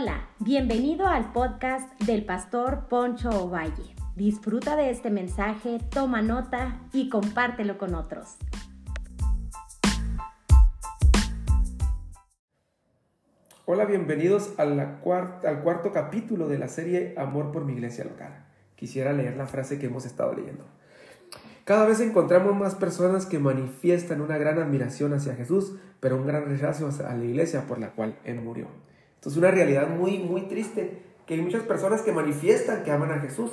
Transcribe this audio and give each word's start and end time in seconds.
Hola, 0.00 0.28
bienvenido 0.38 1.08
al 1.08 1.32
podcast 1.32 2.00
del 2.02 2.24
pastor 2.24 2.86
Poncho 2.88 3.30
Ovalle. 3.30 3.96
Disfruta 4.14 4.76
de 4.76 4.90
este 4.90 5.10
mensaje, 5.10 5.80
toma 5.90 6.22
nota 6.22 6.82
y 6.92 7.08
compártelo 7.08 7.78
con 7.78 7.96
otros. 7.96 8.36
Hola, 13.64 13.86
bienvenidos 13.86 14.54
al 14.56 15.00
cuarto 15.00 15.90
capítulo 15.92 16.46
de 16.46 16.58
la 16.58 16.68
serie 16.68 17.14
Amor 17.18 17.50
por 17.50 17.64
mi 17.64 17.72
iglesia 17.72 18.04
local. 18.04 18.46
Quisiera 18.76 19.12
leer 19.12 19.36
la 19.36 19.48
frase 19.48 19.80
que 19.80 19.86
hemos 19.86 20.06
estado 20.06 20.32
leyendo. 20.32 20.64
Cada 21.64 21.86
vez 21.86 21.98
encontramos 21.98 22.54
más 22.54 22.76
personas 22.76 23.26
que 23.26 23.40
manifiestan 23.40 24.20
una 24.20 24.38
gran 24.38 24.60
admiración 24.60 25.12
hacia 25.12 25.34
Jesús, 25.34 25.74
pero 25.98 26.14
un 26.14 26.26
gran 26.28 26.44
rechazo 26.44 26.88
a 27.04 27.14
la 27.16 27.24
iglesia 27.24 27.66
por 27.66 27.80
la 27.80 27.90
cual 27.90 28.16
Él 28.22 28.40
murió. 28.40 28.68
Esto 29.18 29.30
es 29.30 29.36
una 29.36 29.50
realidad 29.50 29.88
muy, 29.88 30.18
muy 30.18 30.42
triste, 30.42 31.02
que 31.26 31.34
hay 31.34 31.42
muchas 31.42 31.64
personas 31.64 32.02
que 32.02 32.12
manifiestan 32.12 32.84
que 32.84 32.92
aman 32.92 33.10
a 33.10 33.18
Jesús. 33.18 33.50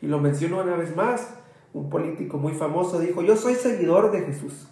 Y 0.00 0.06
lo 0.06 0.20
menciono 0.20 0.62
una 0.62 0.76
vez 0.76 0.94
más, 0.94 1.34
un 1.74 1.90
político 1.90 2.38
muy 2.38 2.52
famoso 2.52 3.00
dijo, 3.00 3.22
yo 3.22 3.36
soy 3.36 3.56
seguidor 3.56 4.12
de 4.12 4.22
Jesús. 4.22 4.68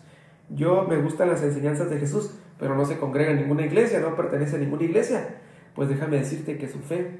Yo 0.48 0.84
me 0.84 0.98
gustan 0.98 1.30
las 1.30 1.42
enseñanzas 1.42 1.90
de 1.90 1.98
Jesús, 1.98 2.30
pero 2.60 2.76
no 2.76 2.84
se 2.84 2.96
congrega 2.96 3.32
en 3.32 3.38
ninguna 3.38 3.66
iglesia, 3.66 3.98
no 3.98 4.14
pertenece 4.14 4.54
a 4.54 4.60
ninguna 4.60 4.84
iglesia. 4.84 5.40
Pues 5.74 5.88
déjame 5.88 6.18
decirte 6.18 6.58
que 6.58 6.68
su 6.68 6.78
fe 6.78 7.18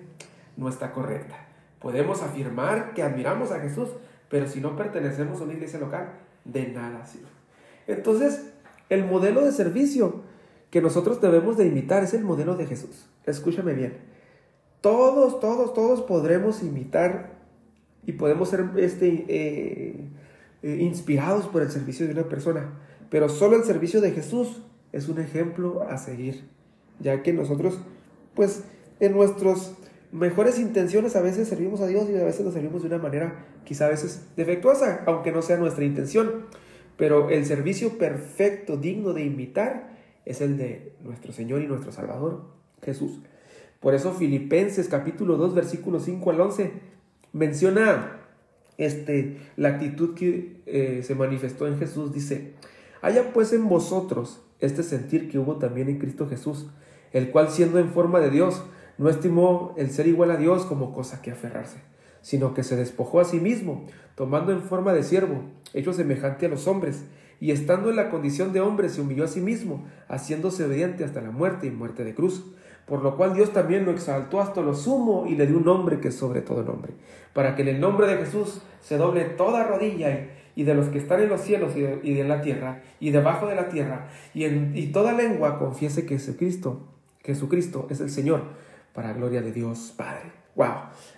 no 0.57 0.69
está 0.69 0.93
correcta. 0.93 1.37
Podemos 1.80 2.23
afirmar 2.23 2.95
que 2.95 3.02
admiramos 3.02 3.51
a 3.51 3.59
Jesús, 3.59 3.88
pero 4.29 4.47
si 4.47 4.61
no 4.61 4.77
pertenecemos 4.77 5.41
a 5.41 5.45
una 5.45 5.55
iglesia 5.55 5.80
local, 5.80 6.13
de 6.45 6.69
nada 6.69 7.05
sirve. 7.05 7.27
Entonces, 7.88 8.52
el 8.88 9.05
modelo 9.05 9.45
de 9.45 9.51
servicio 9.51 10.23
que 10.77 10.82
nosotros 10.82 11.23
debemos 11.23 11.57
de 11.57 11.66
imitar 11.66 12.05
es 12.05 12.13
el 12.13 12.23
modelo 12.23 12.55
de 12.55 12.66
Jesús. 12.66 13.09
Escúchame 13.24 13.73
bien. 13.73 13.95
Todos, 14.82 15.41
todos, 15.41 15.73
todos 15.73 16.02
podremos 16.02 16.63
imitar 16.63 17.30
y 18.05 18.13
podemos 18.13 18.51
ser 18.51 18.66
este, 18.77 19.24
eh, 19.27 20.10
eh, 20.63 20.77
inspirados 20.79 21.47
por 21.47 21.63
el 21.63 21.71
servicio 21.71 22.07
de 22.07 22.13
una 22.13 22.24
persona, 22.29 22.79
pero 23.09 23.30
solo 23.30 23.57
el 23.57 23.65
servicio 23.65 24.02
de 24.02 24.10
Jesús 24.10 24.60
es 24.93 25.09
un 25.09 25.19
ejemplo 25.19 25.80
a 25.88 25.97
seguir, 25.97 26.45
ya 27.01 27.23
que 27.23 27.32
nosotros, 27.32 27.79
pues, 28.35 28.65
en 29.01 29.13
nuestras 29.13 29.73
mejores 30.13 30.59
intenciones 30.59 31.16
a 31.16 31.23
veces 31.23 31.49
servimos 31.49 31.80
a 31.80 31.87
Dios 31.87 32.07
y 32.10 32.16
a 32.19 32.24
veces 32.24 32.45
lo 32.45 32.52
servimos 32.52 32.82
de 32.82 32.88
una 32.88 32.99
manera 32.99 33.47
quizá 33.65 33.87
a 33.87 33.88
veces 33.88 34.27
defectuosa, 34.37 35.04
aunque 35.07 35.32
no 35.32 35.41
sea 35.41 35.57
nuestra 35.57 35.87
intención. 35.87 36.45
Pero 36.99 37.30
el 37.30 37.47
servicio 37.47 37.97
perfecto, 37.97 38.77
digno 38.77 39.15
de 39.15 39.24
imitar, 39.24 39.96
es 40.27 40.41
el 40.41 40.59
de 40.59 40.93
nuestro 41.02 41.32
Señor 41.32 41.63
y 41.63 41.69
nuestro 41.69 41.93
Salvador, 41.93 42.43
Jesús. 42.82 43.21
Por 43.80 43.95
eso 43.95 44.13
Filipenses 44.13 44.88
capítulo 44.88 45.37
2 45.37 45.55
versículos 45.55 46.05
5 46.05 46.30
al 46.30 46.41
11 46.41 46.73
menciona 47.32 48.21
este, 48.77 49.38
la 49.57 49.71
actitud 49.71 50.15
que 50.15 50.63
eh, 50.66 51.02
se 51.04 51.15
manifestó 51.15 51.66
en 51.66 51.79
Jesús. 51.79 52.13
Dice, 52.13 52.54
haya 53.01 53.32
pues 53.32 53.52
en 53.52 53.69
vosotros 53.69 54.43
este 54.59 54.82
sentir 54.82 55.30
que 55.30 55.38
hubo 55.38 55.57
también 55.57 55.88
en 55.88 55.99
Cristo 55.99 56.29
Jesús, 56.29 56.66
el 57.13 57.30
cual 57.30 57.51
siendo 57.51 57.79
en 57.79 57.91
forma 57.91 58.21
de 58.21 58.30
Dios, 58.30 58.65
no 58.99 59.09
estimó 59.09 59.74
el 59.77 59.91
ser 59.91 60.07
igual 60.07 60.30
a 60.30 60.37
Dios 60.37 60.65
como 60.65 60.93
cosa 60.93 61.23
que 61.23 61.30
aferrarse, 61.30 61.79
sino 62.23 62.54
que 62.54 62.65
se 62.65 62.77
despojó 62.77 63.21
a 63.21 63.24
sí 63.24 63.38
mismo, 63.38 63.87
tomando 64.15 64.53
en 64.53 64.62
forma 64.62 64.93
de 64.93 65.03
siervo, 65.03 65.43
hecho 65.75 65.93
semejante 65.93 66.47
a 66.47 66.49
los 66.49 66.66
hombres, 66.66 67.04
y 67.41 67.50
estando 67.50 67.91
en 67.91 67.97
la 67.97 68.10
condición 68.10 68.53
de 68.53 68.60
hombre 68.60 68.88
se 68.88 69.00
humilló 69.00 69.25
a 69.25 69.28
sí 69.28 69.41
mismo, 69.41 69.87
haciéndose 70.09 70.65
obediente 70.65 71.04
hasta 71.04 71.20
la 71.20 71.31
muerte 71.31 71.66
y 71.66 71.70
muerte 71.70 72.04
de 72.04 72.15
cruz. 72.15 72.44
Por 72.87 73.03
lo 73.03 73.16
cual 73.16 73.34
Dios 73.34 73.53
también 73.53 73.84
lo 73.84 73.91
exaltó 73.91 74.41
hasta 74.41 74.60
lo 74.60 74.74
sumo 74.74 75.26
y 75.26 75.34
le 75.34 75.46
dio 75.46 75.56
un 75.56 75.64
nombre 75.64 75.98
que 75.98 76.08
es 76.08 76.14
sobre 76.14 76.41
todo 76.41 76.62
nombre, 76.62 76.92
para 77.32 77.56
que 77.56 77.62
en 77.62 77.69
el 77.69 77.80
nombre 77.80 78.06
de 78.06 78.16
Jesús 78.19 78.62
se 78.80 78.96
doble 78.96 79.25
toda 79.25 79.64
rodilla 79.64 80.28
y, 80.54 80.62
de 80.62 80.75
los 80.75 80.86
que 80.86 80.98
están 80.98 81.20
en 81.20 81.28
los 81.28 81.41
cielos 81.41 81.72
y 81.76 82.14
de, 82.14 82.25
la 82.25 82.41
tierra 82.41 82.82
y 83.00 83.10
debajo 83.10 83.48
de 83.48 83.56
la 83.56 83.69
tierra 83.69 84.08
y, 84.32 84.44
en, 84.44 84.72
y 84.75 84.86
toda 84.86 85.12
lengua 85.12 85.58
confiese 85.58 86.06
que 86.06 86.16
Jesucristo, 86.16 86.86
Jesucristo 87.25 87.88
es 87.91 88.00
el 88.00 88.08
Señor, 88.08 88.42
para 88.94 89.12
gloria 89.12 89.42
de 89.42 89.52
Dios 89.52 89.92
Padre. 89.96 90.32
Wow, 90.54 90.75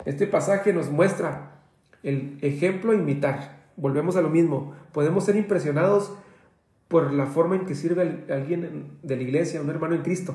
este 0.06 0.26
pasaje 0.26 0.72
nos 0.72 0.90
muestra 0.90 1.60
el 2.02 2.38
ejemplo 2.40 2.92
a 2.92 2.94
imitar 2.94 3.57
volvemos 3.78 4.16
a 4.16 4.20
lo 4.20 4.28
mismo, 4.28 4.74
podemos 4.92 5.24
ser 5.24 5.36
impresionados 5.36 6.12
por 6.88 7.12
la 7.12 7.26
forma 7.26 7.56
en 7.56 7.66
que 7.66 7.74
sirve 7.74 8.24
alguien 8.30 8.98
de 9.02 9.16
la 9.16 9.22
iglesia, 9.22 9.60
un 9.60 9.70
hermano 9.70 9.94
en 9.94 10.02
Cristo. 10.02 10.34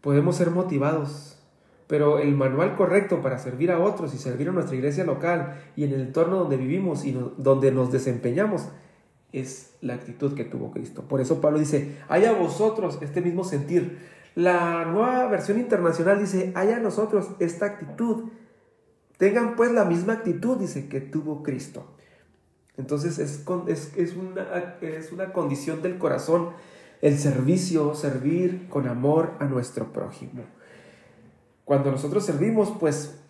Podemos 0.00 0.36
ser 0.36 0.50
motivados, 0.50 1.38
pero 1.86 2.18
el 2.18 2.34
manual 2.34 2.76
correcto 2.76 3.20
para 3.22 3.38
servir 3.38 3.72
a 3.72 3.80
otros 3.80 4.14
y 4.14 4.18
servir 4.18 4.48
a 4.48 4.52
nuestra 4.52 4.76
iglesia 4.76 5.04
local 5.04 5.56
y 5.74 5.84
en 5.84 5.92
el 5.92 6.02
entorno 6.02 6.36
donde 6.36 6.56
vivimos 6.56 7.04
y 7.04 7.18
donde 7.38 7.72
nos 7.72 7.90
desempeñamos 7.90 8.68
es 9.32 9.74
la 9.80 9.94
actitud 9.94 10.34
que 10.34 10.44
tuvo 10.44 10.70
Cristo. 10.70 11.02
Por 11.08 11.20
eso 11.20 11.40
Pablo 11.40 11.58
dice, 11.58 11.96
haya 12.08 12.32
vosotros 12.32 12.98
este 13.00 13.20
mismo 13.20 13.44
sentir. 13.44 13.98
La 14.34 14.84
nueva 14.84 15.26
versión 15.28 15.58
internacional 15.58 16.20
dice, 16.20 16.52
haya 16.54 16.78
nosotros 16.78 17.30
esta 17.40 17.66
actitud. 17.66 18.30
Tengan 19.16 19.56
pues 19.56 19.72
la 19.72 19.84
misma 19.84 20.14
actitud, 20.14 20.58
dice, 20.58 20.88
que 20.88 21.00
tuvo 21.00 21.42
Cristo. 21.42 21.97
Entonces 22.78 23.18
es, 23.18 23.44
es, 23.96 24.14
una, 24.14 24.76
es 24.80 25.12
una 25.12 25.32
condición 25.32 25.82
del 25.82 25.98
corazón 25.98 26.50
el 27.00 27.18
servicio, 27.18 27.94
servir 27.94 28.68
con 28.68 28.88
amor 28.88 29.34
a 29.38 29.44
nuestro 29.44 29.92
prójimo. 29.92 30.42
Cuando 31.64 31.90
nosotros 31.92 32.24
servimos, 32.24 32.72
pues 32.80 33.20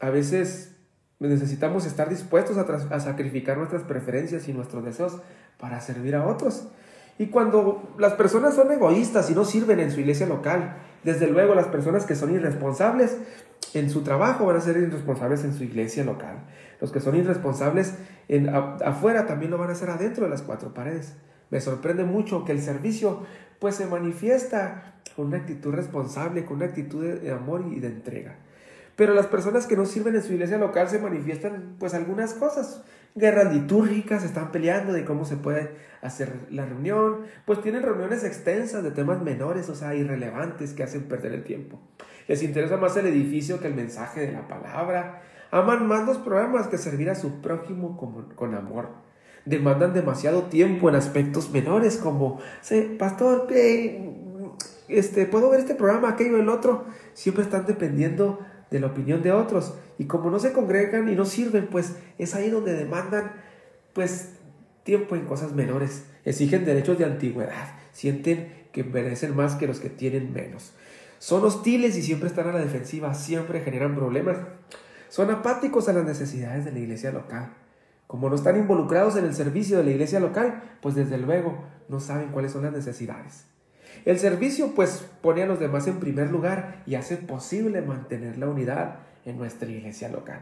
a 0.00 0.10
veces 0.10 0.76
necesitamos 1.20 1.86
estar 1.86 2.10
dispuestos 2.10 2.58
a, 2.58 2.62
a, 2.62 3.00
sacrificar 3.00 3.56
nuestras 3.56 3.82
preferencias 3.82 4.48
y 4.48 4.52
nuestros 4.52 4.84
deseos 4.84 5.18
para 5.58 5.80
servir 5.80 6.16
a 6.16 6.26
otros. 6.26 6.68
Y 7.18 7.26
cuando 7.26 7.94
las 7.98 8.14
personas 8.14 8.54
son 8.54 8.72
egoístas 8.72 9.30
y 9.30 9.34
no 9.34 9.44
sirven 9.44 9.80
en 9.80 9.90
su 9.90 10.00
iglesia 10.00 10.26
local, 10.26 10.76
desde 11.04 11.28
luego 11.28 11.54
las 11.54 11.68
personas 11.68 12.04
que 12.04 12.16
son 12.16 12.34
irresponsables 12.34 13.16
en 13.72 13.90
su 13.90 14.02
trabajo 14.02 14.46
van 14.46 14.56
a 14.56 14.60
ser 14.60 14.76
irresponsables 14.76 15.44
en 15.44 15.54
su 15.54 15.64
iglesia 15.64 16.04
local. 16.04 16.44
Los 16.80 16.92
que 16.92 17.00
son 17.00 17.16
irresponsables 17.16 17.94
en, 18.28 18.48
afuera 18.48 19.26
también 19.26 19.50
lo 19.50 19.58
van 19.58 19.70
a 19.70 19.72
hacer 19.72 19.90
adentro 19.90 20.24
de 20.24 20.30
las 20.30 20.42
cuatro 20.42 20.74
paredes. 20.74 21.14
Me 21.50 21.60
sorprende 21.60 22.04
mucho 22.04 22.44
que 22.44 22.52
el 22.52 22.60
servicio 22.60 23.22
pues 23.58 23.76
se 23.76 23.86
manifiesta 23.86 24.94
con 25.16 25.26
una 25.26 25.38
actitud 25.38 25.72
responsable, 25.72 26.44
con 26.44 26.56
una 26.56 26.66
actitud 26.66 27.04
de, 27.04 27.30
amor 27.30 27.64
y 27.70 27.80
de 27.80 27.88
entrega. 27.88 28.36
Pero 28.96 29.14
las 29.14 29.26
personas 29.26 29.66
que 29.66 29.76
no 29.76 29.86
sirven 29.86 30.14
en 30.14 30.22
su 30.22 30.32
iglesia 30.32 30.58
local 30.58 30.88
se 30.88 30.98
manifiestan 30.98 31.76
pues 31.78 31.94
algunas 31.94 32.34
cosas. 32.34 32.82
Guerras 33.16 33.52
litúrgicas, 33.52 34.24
están 34.24 34.50
peleando 34.50 34.92
de 34.92 35.04
cómo 35.04 35.24
se 35.24 35.36
puede 35.36 35.70
hacer 36.02 36.32
la 36.50 36.66
reunión, 36.66 37.20
pues 37.46 37.62
tienen 37.62 37.82
reuniones 37.82 38.24
extensas 38.24 38.82
de 38.82 38.90
temas 38.90 39.22
menores, 39.22 39.68
o 39.68 39.74
sea, 39.74 39.94
irrelevantes 39.94 40.72
que 40.72 40.82
hacen 40.82 41.04
perder 41.04 41.32
el 41.32 41.44
tiempo. 41.44 41.80
Les 42.26 42.42
interesa 42.42 42.76
más 42.76 42.96
el 42.96 43.06
edificio 43.06 43.60
que 43.60 43.68
el 43.68 43.74
mensaje 43.74 44.20
de 44.20 44.32
la 44.32 44.48
palabra. 44.48 45.22
Aman 45.54 45.86
más 45.86 46.04
los 46.04 46.18
programas 46.18 46.66
que 46.66 46.78
servir 46.78 47.08
a 47.10 47.14
su 47.14 47.40
prójimo 47.40 47.96
con 48.34 48.56
amor. 48.56 48.88
Demandan 49.44 49.94
demasiado 49.94 50.42
tiempo 50.46 50.88
en 50.88 50.96
aspectos 50.96 51.50
menores 51.50 51.96
como, 51.96 52.40
pastor, 52.98 53.46
este, 54.88 55.26
¿puedo 55.26 55.50
ver 55.50 55.60
este 55.60 55.76
programa, 55.76 56.08
aquello, 56.08 56.38
el 56.38 56.48
otro? 56.48 56.86
Siempre 57.12 57.44
están 57.44 57.66
dependiendo 57.66 58.40
de 58.68 58.80
la 58.80 58.88
opinión 58.88 59.22
de 59.22 59.30
otros. 59.30 59.74
Y 59.96 60.06
como 60.06 60.28
no 60.28 60.40
se 60.40 60.52
congregan 60.52 61.08
y 61.08 61.14
no 61.14 61.24
sirven, 61.24 61.68
pues 61.68 61.94
es 62.18 62.34
ahí 62.34 62.50
donde 62.50 62.72
demandan 62.72 63.30
pues 63.92 64.30
tiempo 64.82 65.14
en 65.14 65.24
cosas 65.24 65.52
menores. 65.52 66.04
Exigen 66.24 66.64
derechos 66.64 66.98
de 66.98 67.04
antigüedad. 67.04 67.76
Sienten 67.92 68.66
que 68.72 68.82
merecen 68.82 69.36
más 69.36 69.54
que 69.54 69.68
los 69.68 69.78
que 69.78 69.88
tienen 69.88 70.32
menos. 70.32 70.72
Son 71.20 71.44
hostiles 71.44 71.96
y 71.96 72.02
siempre 72.02 72.28
están 72.28 72.48
a 72.48 72.52
la 72.52 72.58
defensiva, 72.58 73.14
siempre 73.14 73.60
generan 73.60 73.94
problemas. 73.94 74.38
Son 75.14 75.30
apáticos 75.30 75.88
a 75.88 75.92
las 75.92 76.04
necesidades 76.04 76.64
de 76.64 76.72
la 76.72 76.80
iglesia 76.80 77.12
local. 77.12 77.52
Como 78.08 78.28
no 78.28 78.34
están 78.34 78.56
involucrados 78.56 79.14
en 79.14 79.24
el 79.24 79.32
servicio 79.32 79.78
de 79.78 79.84
la 79.84 79.92
iglesia 79.92 80.18
local, 80.18 80.60
pues 80.82 80.96
desde 80.96 81.18
luego 81.18 81.56
no 81.88 82.00
saben 82.00 82.30
cuáles 82.32 82.50
son 82.50 82.64
las 82.64 82.72
necesidades. 82.72 83.46
El 84.04 84.18
servicio 84.18 84.74
pues 84.74 85.08
pone 85.22 85.44
a 85.44 85.46
los 85.46 85.60
demás 85.60 85.86
en 85.86 86.00
primer 86.00 86.32
lugar 86.32 86.82
y 86.84 86.96
hace 86.96 87.16
posible 87.16 87.80
mantener 87.80 88.38
la 88.38 88.48
unidad 88.48 88.96
en 89.24 89.38
nuestra 89.38 89.70
iglesia 89.70 90.08
local. 90.08 90.40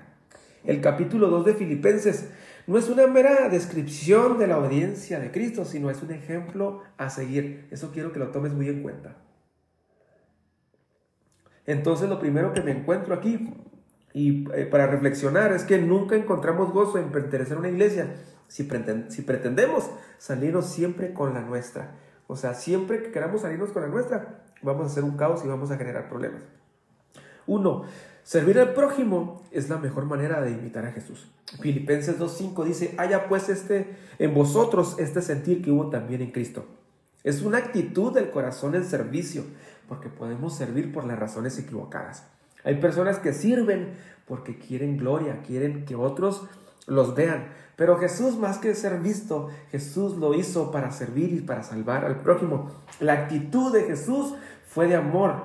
El 0.64 0.80
capítulo 0.80 1.28
2 1.28 1.44
de 1.44 1.54
Filipenses 1.54 2.30
no 2.66 2.78
es 2.78 2.88
una 2.88 3.06
mera 3.06 3.50
descripción 3.50 4.38
de 4.38 4.46
la 4.46 4.56
obediencia 4.56 5.20
de 5.20 5.30
Cristo, 5.30 5.66
sino 5.66 5.90
es 5.90 6.02
un 6.02 6.12
ejemplo 6.12 6.80
a 6.96 7.10
seguir. 7.10 7.68
Eso 7.70 7.90
quiero 7.92 8.10
que 8.10 8.20
lo 8.20 8.28
tomes 8.28 8.54
muy 8.54 8.70
en 8.70 8.82
cuenta. 8.82 9.18
Entonces 11.66 12.08
lo 12.08 12.18
primero 12.18 12.54
que 12.54 12.62
me 12.62 12.70
encuentro 12.70 13.12
aquí 13.12 13.54
y 14.14 14.50
eh, 14.52 14.66
para 14.66 14.86
reflexionar 14.86 15.52
es 15.52 15.64
que 15.64 15.78
nunca 15.78 16.16
encontramos 16.16 16.72
gozo 16.72 16.98
en 16.98 17.10
pertenecer 17.10 17.56
a 17.56 17.60
una 17.60 17.70
iglesia 17.70 18.14
si, 18.48 18.68
si 19.08 19.22
pretendemos 19.22 19.90
salirnos 20.18 20.66
siempre 20.66 21.14
con 21.14 21.32
la 21.32 21.40
nuestra. 21.40 21.92
O 22.26 22.36
sea, 22.36 22.54
siempre 22.54 23.02
que 23.02 23.10
queramos 23.10 23.42
salirnos 23.42 23.70
con 23.70 23.82
la 23.82 23.88
nuestra, 23.88 24.44
vamos 24.62 24.84
a 24.84 24.86
hacer 24.86 25.04
un 25.04 25.16
caos 25.16 25.44
y 25.44 25.48
vamos 25.48 25.70
a 25.70 25.78
generar 25.78 26.08
problemas. 26.08 26.42
Uno, 27.46 27.84
servir 28.22 28.58
al 28.60 28.74
prójimo 28.74 29.42
es 29.50 29.68
la 29.68 29.78
mejor 29.78 30.04
manera 30.04 30.40
de 30.40 30.52
imitar 30.52 30.84
a 30.86 30.92
Jesús. 30.92 31.30
Filipenses 31.60 32.18
2.5 32.18 32.64
dice, 32.64 32.94
haya 32.98 33.28
pues 33.28 33.48
este 33.48 33.96
en 34.18 34.34
vosotros 34.34 34.96
este 34.98 35.22
sentir 35.22 35.62
que 35.62 35.70
hubo 35.70 35.90
también 35.90 36.22
en 36.22 36.30
Cristo. 36.30 36.66
Es 37.24 37.42
una 37.42 37.58
actitud 37.58 38.12
del 38.12 38.30
corazón 38.30 38.74
en 38.74 38.84
servicio, 38.84 39.44
porque 39.88 40.08
podemos 40.08 40.56
servir 40.56 40.92
por 40.92 41.04
las 41.04 41.18
razones 41.18 41.58
equivocadas. 41.58 42.26
Hay 42.64 42.76
personas 42.76 43.18
que 43.18 43.32
sirven 43.32 43.94
porque 44.26 44.58
quieren 44.58 44.96
gloria, 44.96 45.42
quieren 45.46 45.84
que 45.84 45.94
otros 45.94 46.48
los 46.86 47.14
vean. 47.14 47.46
Pero 47.76 47.98
Jesús, 47.98 48.36
más 48.36 48.58
que 48.58 48.74
ser 48.74 48.98
visto, 49.00 49.48
Jesús 49.70 50.16
lo 50.16 50.34
hizo 50.34 50.70
para 50.70 50.90
servir 50.92 51.32
y 51.32 51.40
para 51.40 51.62
salvar 51.62 52.04
al 52.04 52.20
prójimo. 52.20 52.70
La 53.00 53.14
actitud 53.14 53.72
de 53.72 53.84
Jesús 53.84 54.34
fue 54.66 54.86
de 54.86 54.96
amor. 54.96 55.44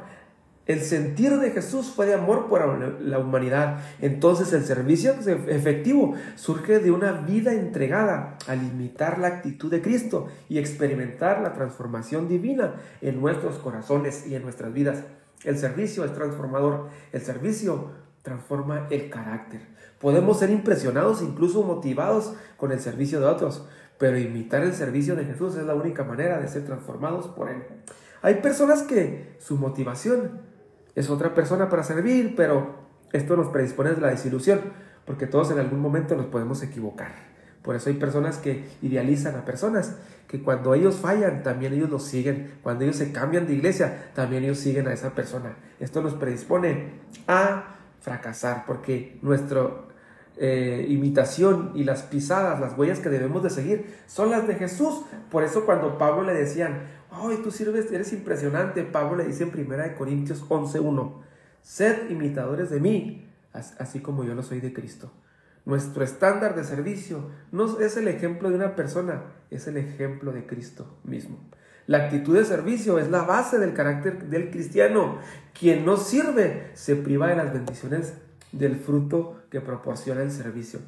El 0.66 0.82
sentir 0.82 1.38
de 1.40 1.52
Jesús 1.52 1.94
fue 1.96 2.08
de 2.08 2.14
amor 2.14 2.48
por 2.48 3.02
la 3.02 3.20
humanidad. 3.20 3.80
Entonces 4.02 4.52
el 4.52 4.66
servicio 4.66 5.14
efectivo 5.48 6.14
surge 6.36 6.80
de 6.80 6.92
una 6.92 7.14
vida 7.14 7.54
entregada 7.54 8.38
al 8.48 8.62
imitar 8.64 9.18
la 9.18 9.28
actitud 9.28 9.72
de 9.72 9.82
Cristo 9.82 10.28
y 10.50 10.58
experimentar 10.58 11.42
la 11.42 11.54
transformación 11.54 12.28
divina 12.28 12.76
en 13.02 13.22
nuestros 13.22 13.58
corazones 13.60 14.28
y 14.28 14.36
en 14.36 14.44
nuestras 14.44 14.74
vidas. 14.74 15.06
El 15.44 15.58
servicio 15.58 16.04
es 16.04 16.14
transformador. 16.14 16.90
El 17.12 17.22
servicio 17.22 17.92
transforma 18.22 18.88
el 18.90 19.10
carácter. 19.10 19.62
Podemos 20.00 20.40
ser 20.40 20.50
impresionados, 20.50 21.22
incluso 21.22 21.64
motivados 21.64 22.34
con 22.58 22.72
el 22.72 22.80
servicio 22.80 23.20
de 23.20 23.26
otros, 23.26 23.66
pero 23.98 24.18
imitar 24.18 24.64
el 24.64 24.74
servicio 24.74 25.16
de 25.16 25.26
Jesús 25.26 25.56
es 25.56 25.64
la 25.64 25.76
única 25.76 26.04
manera 26.04 26.40
de 26.40 26.48
ser 26.48 26.66
transformados 26.66 27.28
por 27.28 27.50
Él. 27.50 27.64
Hay 28.22 28.36
personas 28.36 28.84
que 28.84 29.36
su 29.40 29.58
motivación 29.58 30.42
es 30.96 31.10
otra 31.10 31.34
persona 31.34 31.70
para 31.70 31.84
servir, 31.84 32.36
pero 32.36 32.76
esto 33.14 33.38
nos 33.38 33.48
predispone 33.48 33.92
a 33.92 33.94
la 33.94 34.10
desilusión, 34.10 34.60
porque 35.06 35.28
todos 35.28 35.52
en 35.52 35.60
algún 35.60 35.80
momento 35.80 36.16
nos 36.16 36.26
podemos 36.26 36.62
equivocar. 36.64 37.37
Por 37.68 37.76
eso 37.76 37.90
hay 37.90 37.98
personas 37.98 38.38
que 38.38 38.64
idealizan 38.82 39.36
a 39.36 39.44
personas, 39.44 39.98
que 40.26 40.42
cuando 40.42 40.74
ellos 40.74 40.96
fallan, 40.96 41.44
también 41.44 41.74
ellos 41.74 41.90
los 41.90 42.06
siguen. 42.06 42.54
Cuando 42.64 42.86
ellos 42.86 42.96
se 42.96 43.12
cambian 43.12 43.46
de 43.46 43.56
iglesia, 43.56 44.10
también 44.16 44.46
ellos 44.46 44.60
siguen 44.60 44.88
a 44.88 44.94
esa 44.94 45.14
persona. 45.14 45.58
Esto 45.78 46.02
nos 46.02 46.14
predispone 46.14 46.92
a 47.28 47.76
fracasar, 48.00 48.64
porque 48.66 49.20
nuestra 49.22 49.68
eh, 50.38 50.86
imitación 50.88 51.74
y 51.76 51.84
las 51.84 52.04
pisadas, 52.04 52.62
las 52.62 52.78
huellas 52.78 53.00
que 53.00 53.10
debemos 53.10 53.44
de 53.44 53.50
seguir, 53.50 53.98
son 54.08 54.30
las 54.30 54.48
de 54.48 54.56
Jesús. 54.56 55.02
Por 55.30 55.44
eso 55.44 55.66
cuando 55.66 55.98
Pablo 55.98 56.24
le 56.24 56.36
decían, 56.36 56.84
ay, 57.12 57.42
tú 57.44 57.52
sirves, 57.52 57.92
eres 57.92 58.14
impresionante, 58.14 58.84
Pablo 58.84 59.18
le 59.18 59.26
dice 59.26 59.44
en 59.44 59.50
1 59.50 59.98
Corintios 59.98 60.48
11.1, 60.48 61.16
sed 61.64 62.10
imitadores 62.12 62.70
de 62.70 62.80
mí, 62.80 63.30
así 63.52 64.00
como 64.00 64.24
yo 64.24 64.36
lo 64.36 64.44
soy 64.44 64.62
de 64.62 64.72
Cristo. 64.72 65.12
Nuestro 65.68 66.02
estándar 66.06 66.56
de 66.56 66.64
servicio 66.64 67.30
no 67.52 67.82
es 67.82 67.98
el 67.98 68.08
ejemplo 68.08 68.50
de 68.50 68.56
una 68.56 68.74
persona, 68.74 69.24
es 69.52 69.68
el 69.68 69.76
ejemplo 69.76 70.32
de 70.32 70.46
Cristo 70.46 70.98
mismo. 71.04 71.40
La 71.88 72.06
actitud 72.06 72.38
de 72.38 72.46
servicio 72.46 73.00
es 73.00 73.10
la 73.10 73.24
base 73.24 73.60
del 73.60 73.74
carácter 73.74 74.30
del 74.30 74.50
cristiano. 74.50 75.18
Quien 75.52 75.86
no 75.86 75.98
sirve 75.98 76.72
se 76.74 76.96
priva 76.96 77.28
de 77.28 77.36
las 77.36 77.52
bendiciones 77.52 78.14
del 78.54 78.78
fruto 78.78 79.42
que 79.52 79.60
proporciona 79.60 80.22
el 80.22 80.32
servicio. 80.32 80.80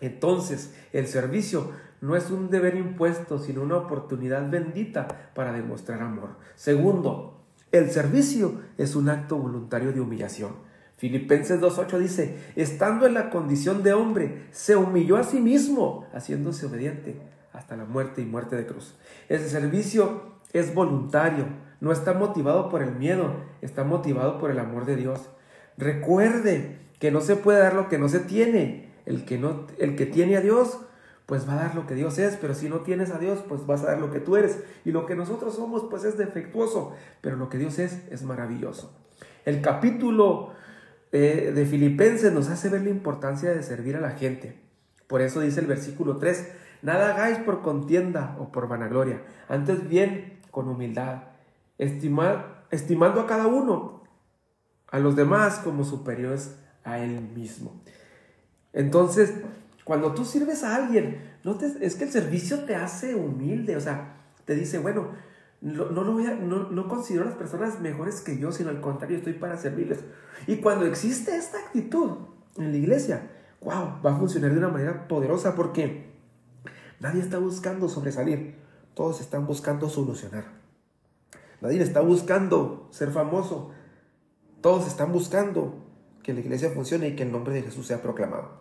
Entonces, 0.00 0.74
el 0.92 1.06
servicio 1.06 1.70
no 2.02 2.14
es 2.14 2.30
un 2.30 2.50
deber 2.50 2.76
impuesto, 2.76 3.38
sino 3.38 3.62
una 3.62 3.78
oportunidad 3.78 4.50
bendita 4.50 5.30
para 5.34 5.54
demostrar 5.54 6.02
amor. 6.02 6.36
Segundo, 6.56 7.40
el 7.72 7.90
servicio 7.90 8.60
es 8.76 8.96
un 8.96 9.08
acto 9.08 9.38
voluntario 9.38 9.94
de 9.94 10.02
humillación. 10.02 10.68
Filipenses 11.00 11.62
2.8 11.62 11.98
dice, 11.98 12.36
estando 12.56 13.06
en 13.06 13.14
la 13.14 13.30
condición 13.30 13.82
de 13.82 13.94
hombre, 13.94 14.44
se 14.50 14.76
humilló 14.76 15.16
a 15.16 15.24
sí 15.24 15.40
mismo, 15.40 16.06
haciéndose 16.12 16.66
obediente 16.66 17.16
hasta 17.54 17.74
la 17.74 17.86
muerte 17.86 18.20
y 18.20 18.26
muerte 18.26 18.54
de 18.54 18.66
cruz. 18.66 18.96
El 19.30 19.40
servicio 19.40 20.24
es 20.52 20.74
voluntario, 20.74 21.46
no 21.80 21.90
está 21.90 22.12
motivado 22.12 22.68
por 22.68 22.82
el 22.82 22.96
miedo, 22.96 23.32
está 23.62 23.82
motivado 23.82 24.38
por 24.38 24.50
el 24.50 24.58
amor 24.58 24.84
de 24.84 24.96
Dios. 24.96 25.30
Recuerde 25.78 26.80
que 26.98 27.10
no 27.10 27.22
se 27.22 27.36
puede 27.36 27.60
dar 27.60 27.72
lo 27.72 27.88
que 27.88 27.96
no 27.96 28.10
se 28.10 28.20
tiene. 28.20 28.90
El 29.06 29.24
que, 29.24 29.38
no, 29.38 29.68
el 29.78 29.96
que 29.96 30.04
tiene 30.04 30.36
a 30.36 30.42
Dios, 30.42 30.80
pues 31.24 31.48
va 31.48 31.54
a 31.54 31.62
dar 31.64 31.74
lo 31.74 31.86
que 31.86 31.94
Dios 31.94 32.18
es, 32.18 32.36
pero 32.36 32.54
si 32.54 32.68
no 32.68 32.80
tienes 32.80 33.10
a 33.10 33.18
Dios, 33.18 33.42
pues 33.48 33.64
vas 33.64 33.84
a 33.84 33.92
dar 33.92 34.00
lo 34.00 34.10
que 34.10 34.20
tú 34.20 34.36
eres. 34.36 34.62
Y 34.84 34.92
lo 34.92 35.06
que 35.06 35.16
nosotros 35.16 35.54
somos, 35.54 35.86
pues 35.88 36.04
es 36.04 36.18
defectuoso, 36.18 36.92
pero 37.22 37.36
lo 37.36 37.48
que 37.48 37.56
Dios 37.56 37.78
es, 37.78 38.02
es 38.10 38.22
maravilloso. 38.22 38.92
El 39.46 39.62
capítulo 39.62 40.60
eh, 41.12 41.52
de 41.54 41.66
Filipenses 41.66 42.32
nos 42.32 42.48
hace 42.48 42.68
ver 42.68 42.82
la 42.82 42.90
importancia 42.90 43.50
de 43.50 43.62
servir 43.62 43.96
a 43.96 44.00
la 44.00 44.12
gente. 44.12 44.60
Por 45.06 45.22
eso 45.22 45.40
dice 45.40 45.60
el 45.60 45.66
versículo 45.66 46.18
3, 46.18 46.52
nada 46.82 47.14
hagáis 47.14 47.38
por 47.38 47.62
contienda 47.62 48.36
o 48.38 48.52
por 48.52 48.68
vanagloria, 48.68 49.22
antes 49.48 49.88
bien 49.88 50.38
con 50.50 50.68
humildad, 50.68 51.24
estimando 51.78 53.20
a 53.20 53.26
cada 53.26 53.46
uno, 53.46 54.04
a 54.88 54.98
los 54.98 55.16
demás 55.16 55.58
como 55.58 55.84
superiores 55.84 56.56
a 56.84 56.98
él 57.00 57.20
mismo. 57.34 57.82
Entonces, 58.72 59.34
cuando 59.84 60.14
tú 60.14 60.24
sirves 60.24 60.62
a 60.62 60.76
alguien, 60.76 61.20
no 61.42 61.58
es 61.80 61.96
que 61.96 62.04
el 62.04 62.10
servicio 62.10 62.64
te 62.64 62.76
hace 62.76 63.14
humilde, 63.14 63.76
o 63.76 63.80
sea, 63.80 64.16
te 64.44 64.54
dice, 64.54 64.78
bueno, 64.78 65.08
no, 65.60 65.90
no, 65.90 66.70
no 66.70 66.88
considero 66.88 67.24
a 67.24 67.28
las 67.28 67.36
personas 67.36 67.80
mejores 67.80 68.20
que 68.22 68.38
yo, 68.38 68.50
sino 68.50 68.70
al 68.70 68.80
contrario, 68.80 69.18
estoy 69.18 69.34
para 69.34 69.58
servirles. 69.58 70.00
Y 70.46 70.56
cuando 70.56 70.86
existe 70.86 71.36
esta 71.36 71.58
actitud 71.58 72.12
en 72.56 72.72
la 72.72 72.78
iglesia, 72.78 73.30
wow, 73.60 74.00
va 74.04 74.14
a 74.14 74.18
funcionar 74.18 74.52
de 74.52 74.58
una 74.58 74.68
manera 74.68 75.06
poderosa 75.06 75.54
porque 75.54 76.10
nadie 76.98 77.20
está 77.20 77.38
buscando 77.38 77.88
sobresalir, 77.88 78.54
todos 78.94 79.20
están 79.20 79.46
buscando 79.46 79.88
solucionar. 79.88 80.60
Nadie 81.60 81.82
está 81.82 82.00
buscando 82.00 82.88
ser 82.90 83.10
famoso. 83.10 83.70
Todos 84.62 84.86
están 84.86 85.12
buscando 85.12 85.84
que 86.22 86.32
la 86.32 86.40
iglesia 86.40 86.70
funcione 86.70 87.08
y 87.08 87.16
que 87.16 87.22
el 87.22 87.32
nombre 87.32 87.54
de 87.54 87.62
Jesús 87.62 87.86
sea 87.86 88.02
proclamado. 88.02 88.60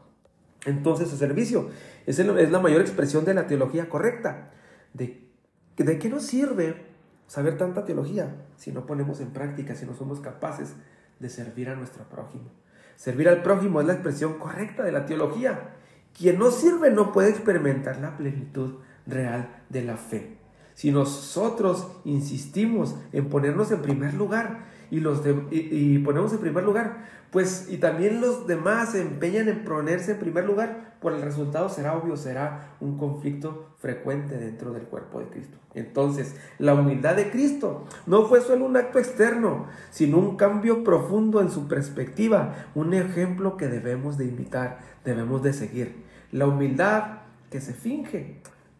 Entonces 0.65 1.11
el 1.11 1.17
servicio 1.17 1.69
es, 2.05 2.19
es 2.19 2.51
la 2.51 2.59
mayor 2.59 2.81
expresión 2.81 3.23
de 3.23 3.33
la 3.33 3.47
teología 3.47 3.87
correcta. 3.89 4.51
¿De, 4.93 5.29
¿De 5.77 5.99
qué 5.99 6.09
nos 6.09 6.23
sirve 6.23 6.88
saber 7.29 7.57
tanta 7.57 7.85
teología 7.85 8.35
si 8.57 8.71
no 8.71 8.85
ponemos 8.85 9.21
en 9.21 9.29
práctica, 9.29 9.75
si 9.75 9.85
no 9.85 9.93
somos 9.93 10.19
capaces 10.19 10.73
de 11.19 11.29
servir 11.29 11.69
a 11.69 11.75
nuestro 11.75 12.03
prójimo? 12.05 12.49
Servir 12.95 13.29
al 13.29 13.43
prójimo 13.43 13.79
es 13.79 13.87
la 13.87 13.93
expresión 13.93 14.39
correcta 14.39 14.83
de 14.83 14.91
la 14.91 15.05
teología. 15.05 15.75
Quien 16.17 16.39
no 16.39 16.51
sirve 16.51 16.89
no 16.89 17.13
puede 17.13 17.29
experimentar 17.29 17.99
la 17.99 18.17
plenitud 18.17 18.79
real 19.05 19.63
de 19.69 19.83
la 19.83 19.95
fe. 19.95 20.38
Si 20.79 20.93
nosotros 20.93 21.87
insistimos 22.05 22.95
en 23.11 23.27
ponernos 23.27 23.69
en 23.69 23.81
primer 23.81 24.13
lugar 24.13 24.59
y, 24.89 25.01
los 25.01 25.21
y, 25.51 25.97
ponemos 25.97 26.31
en 26.31 26.39
primer 26.39 26.63
lugar, 26.63 27.03
pues 27.31 27.67
y 27.69 27.79
también 27.79 28.21
los 28.21 28.47
demás 28.47 28.93
se 28.93 29.01
empeñan 29.01 29.49
en 29.49 29.65
ponerse 29.65 30.13
en 30.13 30.19
primer 30.19 30.45
lugar, 30.45 30.95
pues 31.01 31.15
el 31.15 31.21
resultado 31.21 31.67
será 31.67 31.97
obvio, 31.97 32.15
será 32.15 32.77
un 32.79 32.97
conflicto 32.97 33.75
frecuente 33.79 34.37
dentro 34.37 34.71
del 34.71 34.83
cuerpo 34.83 35.19
de 35.19 35.25
Cristo. 35.25 35.57
Entonces, 35.73 36.37
la 36.59 36.75
humildad 36.75 37.17
de 37.17 37.29
Cristo 37.29 37.83
no 38.05 38.27
fue 38.27 38.39
solo 38.39 38.63
un 38.63 38.77
acto 38.77 38.99
externo, 38.99 39.65
sino 39.89 40.17
un 40.17 40.37
cambio 40.37 40.85
profundo 40.85 41.41
en 41.41 41.51
su 41.51 41.67
perspectiva, 41.67 42.69
un 42.73 42.93
ejemplo 42.93 43.57
que 43.57 43.67
debemos 43.67 44.17
de 44.17 44.27
imitar, 44.27 44.79
debemos 45.03 45.43
de 45.43 45.51
seguir. 45.51 46.05
La 46.31 46.47
humildad 46.47 47.23
que 47.51 47.59
se 47.59 47.73
finge 47.73 48.39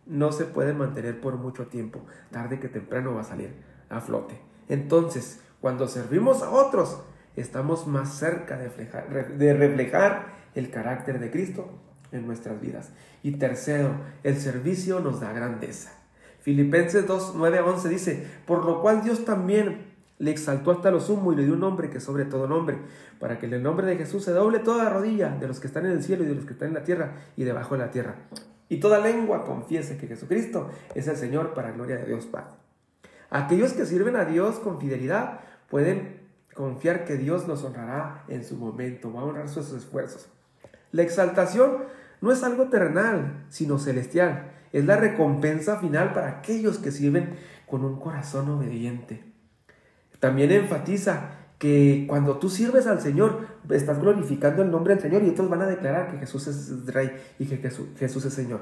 no 0.09 0.31
se 0.31 0.45
puede 0.45 0.73
mantener 0.73 1.21
por 1.21 1.37
mucho 1.37 1.67
tiempo. 1.67 2.01
Tarde 2.31 2.59
que 2.59 2.67
temprano 2.67 3.13
va 3.13 3.21
a 3.21 3.25
salir 3.25 3.53
a 3.89 4.01
flote. 4.01 4.41
Entonces, 4.67 5.41
cuando 5.61 5.87
servimos 5.87 6.41
a 6.41 6.49
otros, 6.49 7.01
estamos 7.35 7.87
más 7.87 8.13
cerca 8.13 8.57
de 8.57 9.53
reflejar, 9.53 10.39
el 10.55 10.71
carácter 10.71 11.19
de 11.19 11.31
Cristo 11.31 11.69
en 12.11 12.25
nuestras 12.25 12.59
vidas. 12.59 12.91
Y 13.21 13.33
tercero, 13.33 13.91
el 14.23 14.37
servicio 14.37 14.99
nos 14.99 15.21
da 15.21 15.31
grandeza. 15.31 15.91
Filipenses 16.39 17.05
2, 17.05 17.33
9 17.35 17.57
a 17.59 17.65
11 17.65 17.89
dice, 17.89 18.27
por 18.47 18.65
lo 18.65 18.81
cual 18.81 19.03
Dios 19.03 19.25
también 19.25 19.89
le 20.17 20.31
exaltó 20.31 20.71
hasta 20.71 20.91
lo 20.91 20.99
sumo 20.99 21.31
y 21.31 21.35
le 21.35 21.45
dio 21.45 21.53
un 21.53 21.59
nombre 21.59 21.89
que 21.89 21.99
sobre 21.99 22.25
todo 22.25 22.47
nombre, 22.47 22.77
para 23.19 23.39
que 23.39 23.45
en 23.45 23.53
el 23.53 23.63
nombre 23.63 23.87
de 23.87 23.97
Jesús 23.97 24.23
se 24.23 24.31
doble 24.31 24.59
toda 24.59 24.85
la 24.85 24.89
rodilla 24.89 25.29
de 25.29 25.47
los 25.47 25.59
que 25.59 25.67
están 25.67 25.85
en 25.85 25.91
el 25.91 26.03
cielo 26.03 26.23
y 26.23 26.27
de 26.27 26.35
los 26.35 26.45
que 26.45 26.53
están 26.53 26.69
en 26.69 26.73
la 26.73 26.83
tierra 26.83 27.13
y 27.37 27.43
debajo 27.43 27.75
de 27.75 27.81
la 27.81 27.91
tierra. 27.91 28.15
Y 28.69 28.79
toda 28.79 28.99
lengua 28.99 29.43
confiese 29.43 29.97
que 29.97 30.07
Jesucristo 30.07 30.69
es 30.95 31.07
el 31.07 31.17
Señor 31.17 31.53
para 31.53 31.71
gloria 31.71 31.97
de 31.97 32.05
Dios 32.05 32.27
Padre. 32.27 32.51
Aquellos 33.31 33.73
que 33.73 33.85
sirven 33.85 34.15
a 34.15 34.25
Dios 34.25 34.59
con 34.59 34.79
fidelidad 34.79 35.41
pueden 35.69 36.19
confiar 36.53 37.05
que 37.05 37.17
Dios 37.17 37.47
los 37.47 37.63
honrará 37.63 38.23
en 38.27 38.43
su 38.43 38.55
momento, 38.55 39.11
va 39.11 39.21
a 39.21 39.25
honrar 39.25 39.49
sus 39.49 39.71
esfuerzos. 39.73 40.29
La 40.91 41.03
exaltación 41.03 41.83
no 42.21 42.31
es 42.31 42.43
algo 42.43 42.69
terrenal, 42.69 43.45
sino 43.49 43.79
celestial. 43.79 44.51
Es 44.71 44.85
la 44.85 44.97
recompensa 44.97 45.77
final 45.77 46.13
para 46.13 46.29
aquellos 46.29 46.77
que 46.77 46.91
sirven 46.91 47.35
con 47.65 47.83
un 47.83 47.99
corazón 47.99 48.49
obediente. 48.49 49.23
También 50.19 50.51
enfatiza 50.51 51.38
que 51.59 52.05
cuando 52.07 52.39
tú 52.39 52.49
sirves 52.49 52.87
al 52.87 53.01
Señor, 53.01 53.45
estás 53.69 53.99
glorificando 53.99 54.63
el 54.63 54.71
nombre 54.71 54.95
del 54.95 55.03
Señor 55.03 55.23
y 55.23 55.29
otros 55.29 55.49
van 55.49 55.61
a 55.61 55.67
declarar 55.67 56.09
que 56.09 56.17
Jesús 56.17 56.47
es 56.47 56.85
Rey 56.91 57.11
y 57.37 57.45
que 57.45 57.57
Jesús, 57.57 58.25
es 58.25 58.33
Señor. 58.33 58.61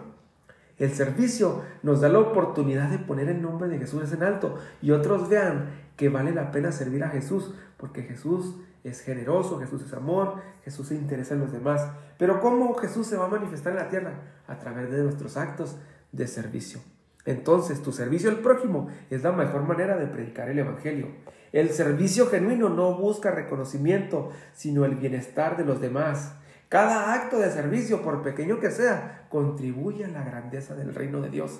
El 0.79 0.91
servicio 0.91 1.61
nos 1.83 2.01
da 2.01 2.09
la 2.09 2.19
oportunidad 2.19 2.89
de 2.89 2.97
poner 2.97 3.29
el 3.29 3.41
nombre 3.41 3.69
de 3.69 3.77
Jesús 3.77 4.11
en 4.11 4.23
alto 4.23 4.55
y 4.81 4.91
otros 4.91 5.29
vean 5.29 5.69
que 5.95 6.09
vale 6.09 6.33
la 6.33 6.51
pena 6.51 6.71
servir 6.71 7.03
a 7.03 7.09
Jesús, 7.09 7.53
porque 7.77 8.01
Jesús 8.01 8.55
es 8.83 9.01
generoso, 9.01 9.59
Jesús 9.59 9.83
es 9.83 9.93
amor, 9.93 10.35
Jesús 10.63 10.87
se 10.87 10.95
interesa 10.95 11.35
en 11.35 11.41
los 11.41 11.51
demás. 11.51 11.87
Pero 12.17 12.39
¿cómo 12.41 12.73
Jesús 12.75 13.05
se 13.05 13.17
va 13.17 13.25
a 13.25 13.29
manifestar 13.29 13.73
en 13.73 13.79
la 13.79 13.89
tierra? 13.89 14.13
A 14.47 14.57
través 14.57 14.89
de 14.89 15.03
nuestros 15.03 15.37
actos 15.37 15.77
de 16.11 16.27
servicio. 16.27 16.79
Entonces, 17.27 17.83
tu 17.83 17.91
servicio 17.91 18.29
al 18.29 18.37
prójimo 18.37 18.87
es 19.09 19.21
la 19.21 19.33
mejor 19.33 19.63
manera 19.63 19.97
de 19.97 20.07
predicar 20.07 20.49
el 20.49 20.59
Evangelio. 20.59 21.09
El 21.51 21.69
servicio 21.69 22.27
genuino 22.27 22.69
no 22.69 22.95
busca 22.95 23.31
reconocimiento, 23.31 24.31
sino 24.53 24.85
el 24.85 24.95
bienestar 24.95 25.57
de 25.57 25.65
los 25.65 25.81
demás. 25.81 26.33
Cada 26.69 27.13
acto 27.13 27.37
de 27.37 27.51
servicio, 27.51 28.01
por 28.01 28.23
pequeño 28.23 28.59
que 28.61 28.71
sea, 28.71 29.27
contribuye 29.29 30.05
a 30.05 30.09
la 30.09 30.23
grandeza 30.23 30.73
del 30.75 30.95
reino 30.95 31.19
de 31.19 31.29
Dios. 31.29 31.59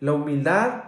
La 0.00 0.12
humildad 0.12 0.84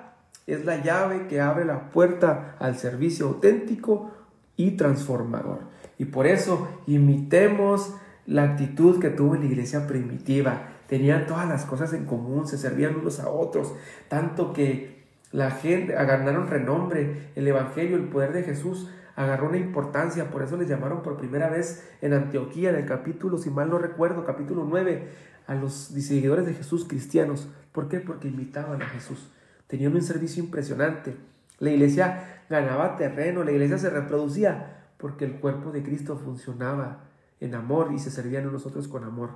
es 0.46 0.64
la 0.64 0.82
llave 0.82 1.26
que 1.26 1.40
abre 1.40 1.64
la 1.64 1.90
puerta 1.90 2.56
al 2.60 2.76
servicio 2.76 3.26
auténtico 3.26 4.12
y 4.56 4.72
transformador. 4.72 5.60
Y 5.98 6.04
por 6.04 6.28
eso 6.28 6.68
imitemos 6.86 7.94
la 8.26 8.44
actitud 8.44 9.00
que 9.00 9.10
tuvo 9.10 9.34
la 9.34 9.44
iglesia 9.44 9.88
primitiva. 9.88 10.68
Tenían 10.90 11.28
todas 11.28 11.48
las 11.48 11.66
cosas 11.66 11.92
en 11.92 12.04
común, 12.04 12.48
se 12.48 12.58
servían 12.58 12.96
unos 12.96 13.20
a 13.20 13.30
otros, 13.30 13.72
tanto 14.08 14.52
que 14.52 15.04
la 15.30 15.52
gente 15.52 15.92
ganaron 15.92 16.48
renombre, 16.48 17.28
el 17.36 17.46
Evangelio, 17.46 17.96
el 17.96 18.08
poder 18.08 18.32
de 18.32 18.42
Jesús 18.42 18.90
agarró 19.14 19.50
una 19.50 19.58
importancia, 19.58 20.32
por 20.32 20.42
eso 20.42 20.56
les 20.56 20.68
llamaron 20.68 21.04
por 21.04 21.16
primera 21.16 21.48
vez 21.48 21.88
en 22.00 22.12
Antioquía, 22.12 22.70
en 22.70 22.74
el 22.74 22.86
capítulo, 22.86 23.38
si 23.38 23.50
mal 23.50 23.70
no 23.70 23.78
recuerdo, 23.78 24.24
capítulo 24.24 24.66
9, 24.68 25.08
a 25.46 25.54
los 25.54 25.74
seguidores 25.74 26.44
de 26.44 26.54
Jesús 26.54 26.84
cristianos. 26.84 27.48
¿Por 27.70 27.88
qué? 27.88 28.00
Porque 28.00 28.26
imitaban 28.26 28.82
a 28.82 28.86
Jesús. 28.86 29.30
Tenían 29.68 29.94
un 29.94 30.02
servicio 30.02 30.42
impresionante. 30.42 31.14
La 31.60 31.70
iglesia 31.70 32.42
ganaba 32.50 32.96
terreno, 32.96 33.44
la 33.44 33.52
iglesia 33.52 33.78
se 33.78 33.90
reproducía 33.90 34.88
porque 34.96 35.24
el 35.24 35.34
cuerpo 35.34 35.70
de 35.70 35.84
Cristo 35.84 36.16
funcionaba 36.16 37.04
en 37.38 37.54
amor 37.54 37.92
y 37.94 38.00
se 38.00 38.10
servían 38.10 38.48
a 38.48 38.50
nosotros 38.50 38.88
con 38.88 39.04
amor. 39.04 39.30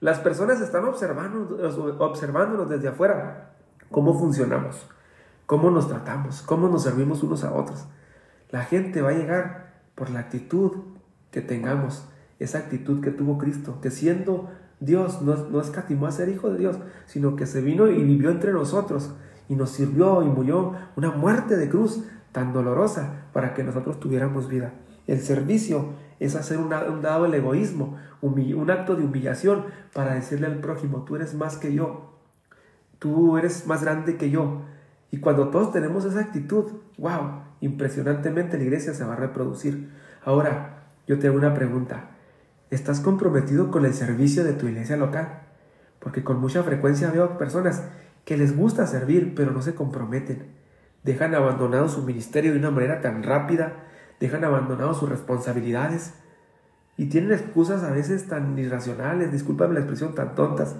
Las 0.00 0.20
personas 0.20 0.60
están 0.60 0.84
observando, 0.84 1.58
observándonos 1.98 2.70
desde 2.70 2.88
afuera 2.88 3.50
cómo 3.90 4.18
funcionamos, 4.18 4.86
cómo 5.46 5.70
nos 5.70 5.88
tratamos, 5.88 6.42
cómo 6.42 6.68
nos 6.68 6.84
servimos 6.84 7.22
unos 7.22 7.42
a 7.42 7.52
otros. 7.52 7.86
La 8.50 8.64
gente 8.64 9.02
va 9.02 9.10
a 9.10 9.14
llegar 9.14 9.82
por 9.94 10.10
la 10.10 10.20
actitud 10.20 10.72
que 11.32 11.40
tengamos, 11.40 12.08
esa 12.38 12.58
actitud 12.58 13.00
que 13.02 13.10
tuvo 13.10 13.38
Cristo, 13.38 13.80
que 13.80 13.90
siendo 13.90 14.48
Dios 14.78 15.20
no, 15.22 15.34
no 15.34 15.60
escatimó 15.60 16.06
a 16.06 16.12
ser 16.12 16.28
hijo 16.28 16.50
de 16.50 16.58
Dios, 16.58 16.78
sino 17.06 17.34
que 17.34 17.46
se 17.46 17.60
vino 17.60 17.88
y 17.88 18.02
vivió 18.02 18.30
entre 18.30 18.52
nosotros 18.52 19.12
y 19.48 19.56
nos 19.56 19.70
sirvió 19.70 20.22
y 20.22 20.26
murió 20.26 20.74
una 20.94 21.10
muerte 21.10 21.56
de 21.56 21.68
cruz 21.68 22.04
tan 22.30 22.52
dolorosa 22.52 23.24
para 23.32 23.54
que 23.54 23.64
nosotros 23.64 23.98
tuviéramos 23.98 24.48
vida. 24.48 24.72
El 25.08 25.20
servicio 25.20 25.94
es 26.20 26.36
hacer 26.36 26.58
un, 26.58 26.68
dado 26.68 27.26
el 27.26 27.34
egoísmo, 27.34 27.96
un 28.20 28.70
acto 28.70 28.94
de 28.94 29.02
humillación 29.02 29.64
para 29.92 30.14
decirle 30.14 30.46
al 30.46 30.60
prójimo, 30.60 31.04
tú 31.04 31.16
eres 31.16 31.34
más 31.34 31.56
que 31.56 31.72
yo, 31.72 32.12
tú 32.98 33.38
eres 33.38 33.66
más 33.66 33.82
grande 33.82 34.16
que 34.16 34.30
yo. 34.30 34.62
Y 35.10 35.18
cuando 35.18 35.48
todos 35.48 35.72
tenemos 35.72 36.04
esa 36.04 36.20
actitud, 36.20 36.66
wow, 36.98 37.42
impresionantemente 37.60 38.58
la 38.58 38.64
iglesia 38.64 38.92
se 38.92 39.04
va 39.04 39.14
a 39.14 39.16
reproducir. 39.16 39.90
Ahora, 40.22 40.84
yo 41.06 41.18
te 41.18 41.28
hago 41.28 41.38
una 41.38 41.54
pregunta. 41.54 42.10
¿Estás 42.70 43.00
comprometido 43.00 43.70
con 43.70 43.86
el 43.86 43.94
servicio 43.94 44.44
de 44.44 44.52
tu 44.52 44.66
iglesia 44.66 44.98
local? 44.98 45.40
Porque 46.00 46.22
con 46.22 46.38
mucha 46.38 46.62
frecuencia 46.62 47.10
veo 47.10 47.38
personas 47.38 47.82
que 48.26 48.36
les 48.36 48.54
gusta 48.54 48.86
servir, 48.86 49.34
pero 49.34 49.52
no 49.52 49.62
se 49.62 49.74
comprometen. 49.74 50.52
Dejan 51.02 51.34
abandonado 51.34 51.88
su 51.88 52.02
ministerio 52.02 52.52
de 52.52 52.58
una 52.58 52.70
manera 52.70 53.00
tan 53.00 53.22
rápida, 53.22 53.84
dejan 54.20 54.44
abandonado 54.44 54.94
sus 54.94 55.08
responsabilidades 55.08 56.14
y 56.96 57.06
tienen 57.06 57.32
excusas 57.32 57.84
a 57.84 57.90
veces 57.90 58.26
tan 58.26 58.58
irracionales, 58.58 59.30
discúlpame 59.30 59.74
la 59.74 59.80
expresión, 59.80 60.14
tan 60.14 60.34
tontas. 60.34 60.74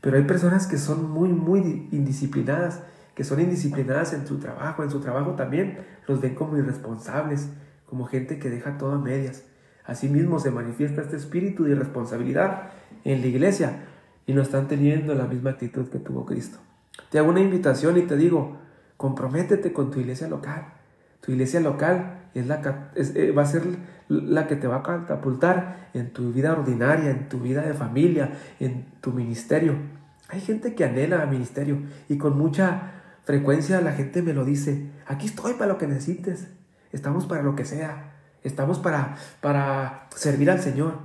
Pero 0.00 0.16
hay 0.16 0.24
personas 0.24 0.66
que 0.66 0.78
son 0.78 1.10
muy, 1.10 1.28
muy 1.28 1.88
indisciplinadas, 1.92 2.80
que 3.14 3.24
son 3.24 3.40
indisciplinadas 3.40 4.12
en 4.12 4.26
su 4.26 4.38
trabajo, 4.38 4.82
en 4.82 4.90
su 4.90 5.00
trabajo 5.00 5.32
también 5.32 5.78
los 6.06 6.20
ven 6.20 6.34
como 6.34 6.56
irresponsables, 6.56 7.48
como 7.86 8.06
gente 8.06 8.38
que 8.38 8.50
deja 8.50 8.78
todo 8.78 8.92
a 8.92 8.98
medias. 8.98 9.42
Asimismo 9.84 10.38
se 10.38 10.50
manifiesta 10.50 11.02
este 11.02 11.16
espíritu 11.16 11.64
de 11.64 11.72
irresponsabilidad 11.72 12.70
en 13.04 13.20
la 13.20 13.26
iglesia 13.26 13.84
y 14.26 14.32
no 14.32 14.42
están 14.42 14.68
teniendo 14.68 15.14
la 15.14 15.26
misma 15.26 15.50
actitud 15.50 15.88
que 15.88 15.98
tuvo 15.98 16.26
Cristo. 16.26 16.58
Te 17.10 17.18
hago 17.18 17.28
una 17.28 17.40
invitación 17.40 17.96
y 17.98 18.02
te 18.02 18.16
digo, 18.16 18.56
comprométete 18.96 19.72
con 19.72 19.90
tu 19.90 20.00
iglesia 20.00 20.28
local. 20.28 20.72
Tu 21.20 21.32
iglesia 21.32 21.60
local 21.60 22.25
es 22.40 22.46
la, 22.46 22.90
eh, 22.94 23.32
va 23.32 23.42
a 23.42 23.46
ser 23.46 23.62
la 24.08 24.46
que 24.46 24.56
te 24.56 24.66
va 24.66 24.76
a 24.76 24.82
catapultar 24.82 25.88
en 25.94 26.12
tu 26.12 26.32
vida 26.32 26.52
ordinaria, 26.52 27.10
en 27.10 27.28
tu 27.28 27.40
vida 27.40 27.62
de 27.62 27.74
familia, 27.74 28.32
en 28.60 28.86
tu 29.00 29.12
ministerio. 29.12 29.74
Hay 30.28 30.40
gente 30.40 30.74
que 30.74 30.84
anhela 30.84 31.24
ministerio 31.26 31.78
y 32.08 32.18
con 32.18 32.36
mucha 32.36 32.92
frecuencia 33.24 33.80
la 33.80 33.92
gente 33.92 34.22
me 34.22 34.32
lo 34.32 34.44
dice, 34.44 34.90
aquí 35.06 35.26
estoy 35.26 35.54
para 35.54 35.72
lo 35.72 35.78
que 35.78 35.86
necesites, 35.86 36.48
estamos 36.92 37.26
para 37.26 37.42
lo 37.42 37.56
que 37.56 37.64
sea, 37.64 38.12
estamos 38.42 38.78
para, 38.78 39.16
para 39.40 40.08
servir 40.14 40.50
al 40.50 40.60
Señor, 40.60 40.98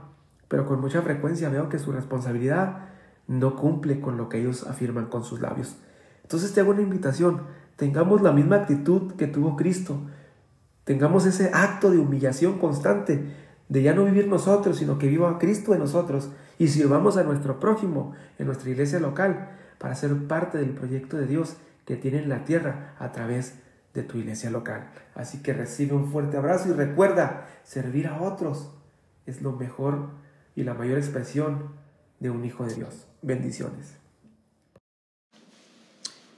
pero 0.48 0.66
con 0.66 0.82
mucha 0.82 1.02
frecuencia 1.02 1.50
veo 1.50 1.70
que 1.70 1.80
su 1.80 1.92
responsabilidad 1.92 2.90
no 3.28 3.56
cumple 3.56 4.02
con 4.02 4.18
lo 4.18 4.28
que 4.28 4.40
ellos 4.40 4.68
afirman 4.68 5.06
con 5.06 5.24
sus 5.24 5.40
labios. 5.40 5.78
Entonces 6.24 6.54
te 6.54 6.62
hago 6.62 6.72
una 6.72 6.82
invitación, 6.82 7.44
tengamos 7.76 8.22
la 8.22 8.32
misma 8.32 8.58
actitud 8.58 9.14
que 9.14 9.28
tuvo 9.28 9.56
Cristo, 9.56 9.98
tengamos 10.84 11.26
ese 11.26 11.52
acto 11.54 11.92
de 11.92 11.98
humillación 11.98 12.60
constante, 12.60 13.24
de 13.70 13.84
ya 13.84 13.94
no 13.94 14.06
vivir 14.06 14.28
nosotros, 14.28 14.78
sino 14.78 14.98
que 14.98 15.08
viva 15.08 15.40
Cristo 15.40 15.74
en 15.74 15.80
nosotros 15.80 16.30
y 16.60 16.68
sirvamos 16.68 17.18
a 17.18 17.24
nuestro 17.24 17.60
prójimo 17.60 18.14
en 18.38 18.48
nuestra 18.48 18.70
iglesia 18.70 19.00
local 19.00 19.50
para 19.78 19.96
ser 19.96 20.28
parte 20.28 20.58
del 20.58 20.72
proyecto 20.72 21.18
de 21.18 21.26
Dios 21.26 21.56
que 21.86 21.96
tiene 21.96 22.20
en 22.20 22.30
la 22.30 22.44
tierra 22.44 22.96
a 23.00 23.12
través 23.12 23.56
de 23.94 24.04
tu 24.04 24.18
iglesia 24.18 24.50
local. 24.50 24.92
Así 25.16 25.42
que 25.42 25.54
recibe 25.54 25.96
un 25.96 26.12
fuerte 26.12 26.38
abrazo 26.38 26.70
y 26.70 26.74
recuerda, 26.74 27.48
servir 27.64 28.08
a 28.08 28.22
otros 28.22 28.72
es 29.26 29.42
lo 29.42 29.54
mejor 29.54 30.10
y 30.56 30.64
la 30.64 30.74
mayor 30.74 30.98
expresión 30.98 31.70
de 32.20 32.30
un 32.30 32.46
hijo 32.46 32.66
de 32.66 32.76
Dios. 32.76 33.08
Bendiciones. 33.22 34.01